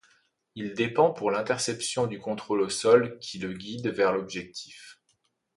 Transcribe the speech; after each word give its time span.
Il 0.55 0.73
dépend 0.73 1.13
pour 1.13 1.29
l'interception 1.29 2.07
du 2.07 2.17
contrôle 2.19 2.61
au 2.61 2.69
sol 2.69 3.19
qui 3.19 3.37
le 3.37 3.53
guide 3.53 3.89
vers 3.89 4.13
l'objectif. 4.13 4.99